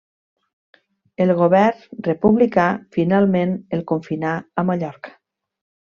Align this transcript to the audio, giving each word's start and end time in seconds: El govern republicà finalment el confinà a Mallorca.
El 1.25 1.33
govern 1.41 2.01
republicà 2.09 2.65
finalment 2.99 3.55
el 3.79 3.87
confinà 3.95 4.37
a 4.63 4.69
Mallorca. 4.73 5.19